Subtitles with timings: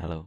[0.00, 0.24] Halo,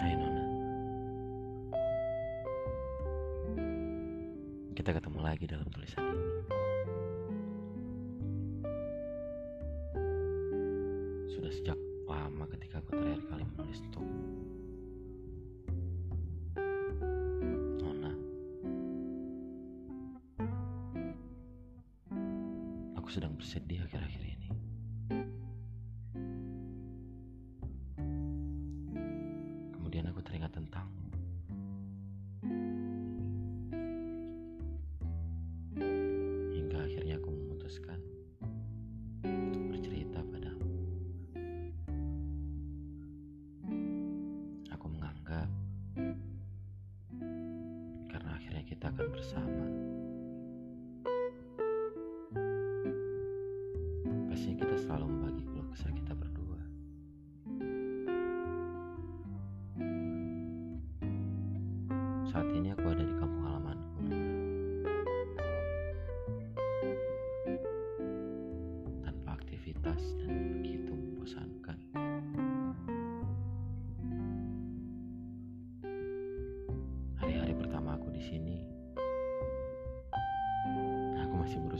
[0.00, 0.44] Hai Nona.
[4.72, 6.24] Kita ketemu lagi dalam tulisan ini.
[11.28, 11.76] Sudah sejak
[12.08, 14.08] lama ketika aku terakhir kali menulis untuk
[17.84, 18.12] Nona.
[22.96, 24.39] Aku sedang bersedih akhir-akhir ini.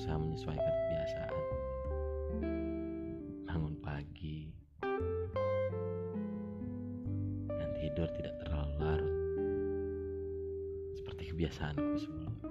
[0.00, 1.34] Berusaha menyesuaikan kebiasaan.
[3.44, 4.48] Bangun pagi
[7.52, 9.12] dan tidur tidak terlalu larut
[10.96, 12.48] seperti kebiasaanku sebelumnya.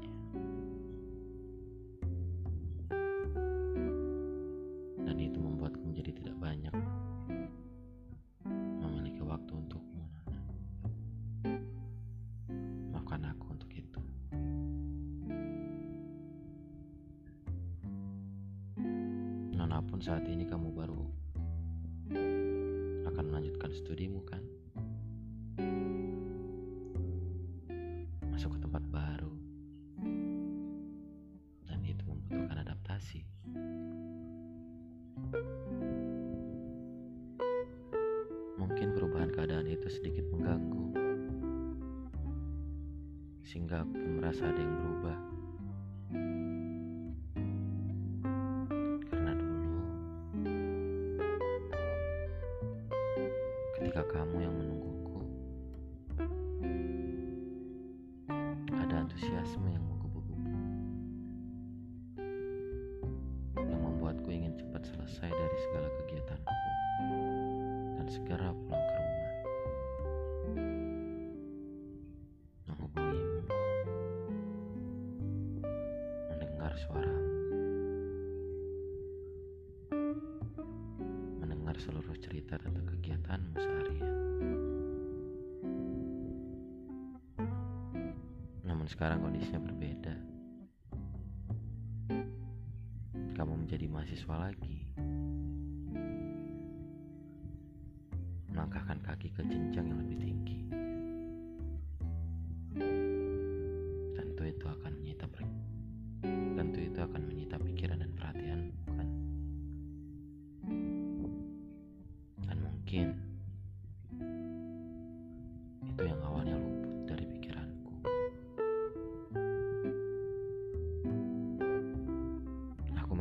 [20.00, 21.04] Nona pun saat ini kamu baru
[23.04, 24.40] akan melanjutkan studimu kan?
[28.32, 29.36] Masuk ke tempat baru.
[31.68, 33.28] Dan itu membutuhkan adaptasi.
[38.56, 40.96] Mungkin perubahan keadaan itu sedikit mengganggu.
[43.44, 45.29] Sehingga aku merasa ada yang berubah.
[82.40, 84.16] Cerita tentang kegiatanmu seharian?
[88.64, 90.16] Namun sekarang kondisinya berbeda.
[93.36, 94.88] Kamu menjadi mahasiswa lagi.
[98.56, 100.60] Melangkahkan kaki ke jenjang yang lebih tinggi.
[104.16, 104.94] Tentu itu akan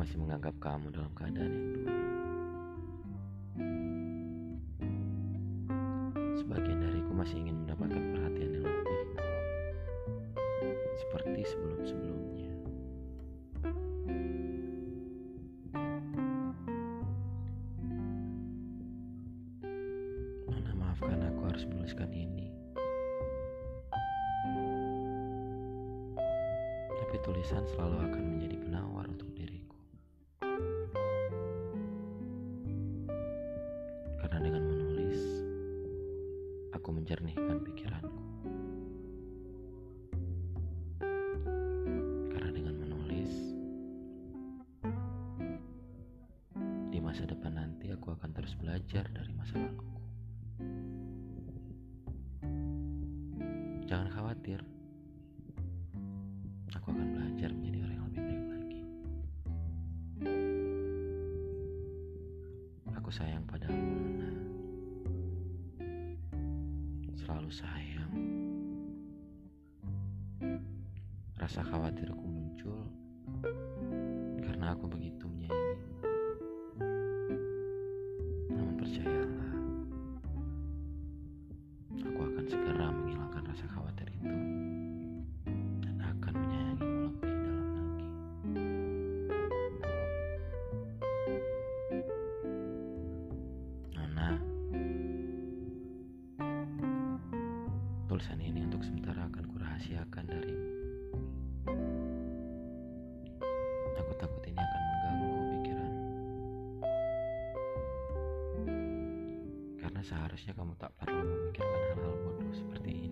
[0.09, 1.93] masih menganggap kamu dalam keadaan yang dulu.
[6.41, 9.01] Sebagian dariku masih ingin mendapatkan perhatian yang lebih
[10.97, 12.51] seperti sebelum-sebelumnya.
[20.49, 22.49] Nona maafkan aku harus menuliskan ini.
[26.97, 29.28] Tapi tulisan selalu akan menjadi penawar untuk
[54.29, 54.61] khawatir.
[56.77, 58.81] Aku akan belajar menjadi orang yang lebih baik lagi.
[62.93, 64.31] Aku sayang padamu Luna
[67.17, 68.13] selalu sayang.
[71.33, 72.85] Rasa khawatirku muncul.
[99.79, 100.71] dirahasiakan darimu.
[103.95, 105.93] Aku takut ini akan mengganggu pikiran.
[109.79, 113.08] Karena seharusnya kamu tak perlu memikirkan hal-hal bodoh seperti ini.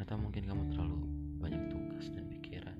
[0.00, 0.98] atau mungkin kamu terlalu
[1.36, 2.76] banyak tugas dan pikiran.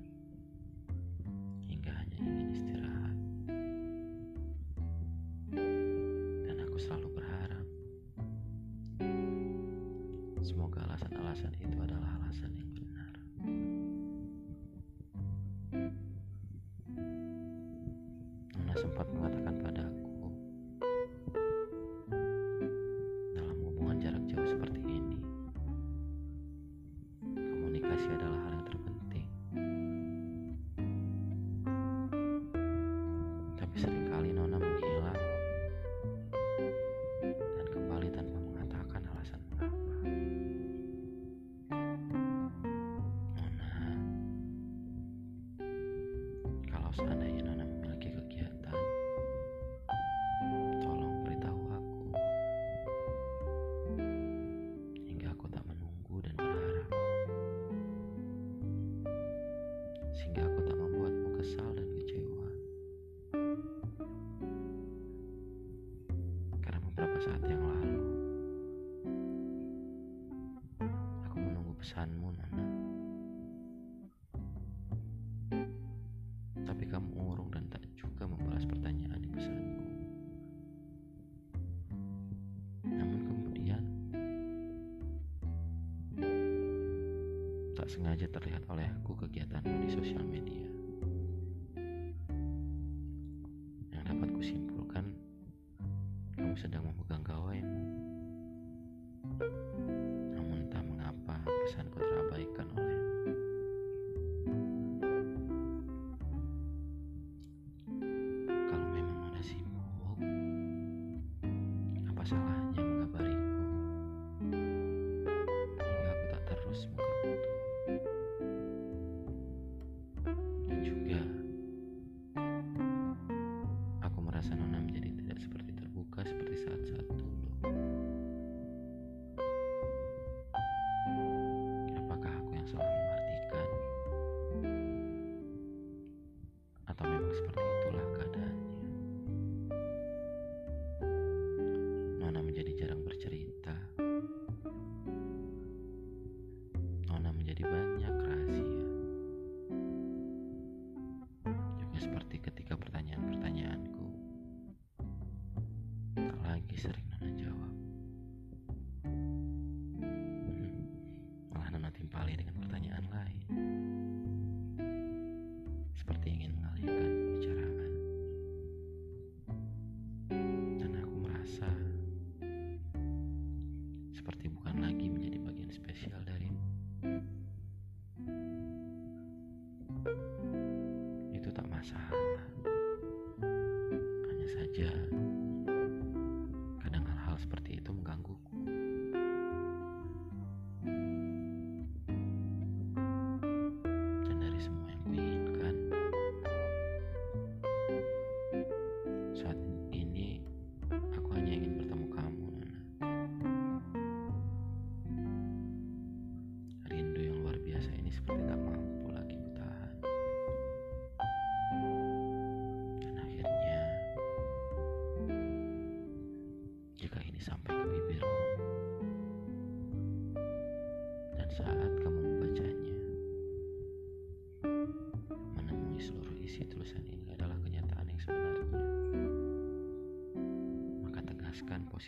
[87.91, 90.80] sengaja terlihat olehku kegiatanmu di sosial media.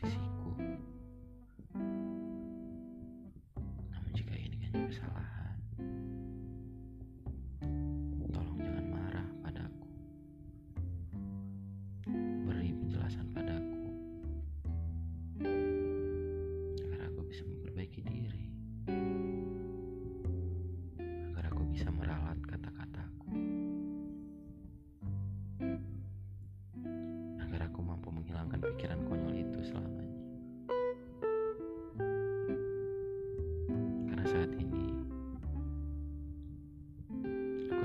[0.02, 0.41] suffit.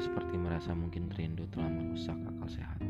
[0.08, 2.88] seperti merasa mungkin rindu telah merusak akal sehatku.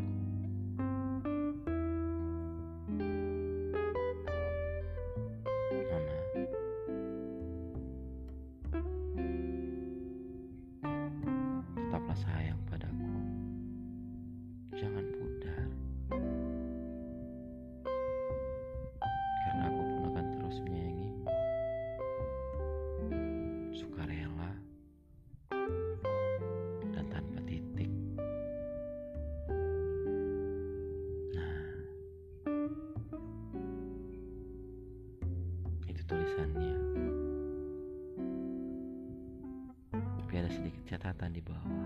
[40.87, 41.83] catatan di bawah.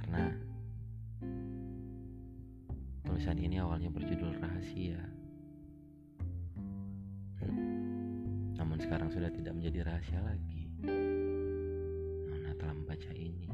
[0.00, 0.32] Karena
[3.04, 5.04] tulisan ini awalnya berjudul rahasia.
[8.56, 10.64] Namun sekarang sudah tidak menjadi rahasia lagi.
[12.24, 13.48] Nona telah membaca ini.